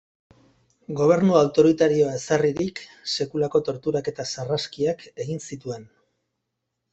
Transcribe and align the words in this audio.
Gobernu 1.01 1.35
autoritarioa 1.39 2.15
ezarririk, 2.19 2.81
sekulako 3.17 3.61
torturak 3.69 4.11
eta 4.13 4.27
sarraskiak 4.35 5.05
egin 5.27 5.45
zituen. 5.51 5.87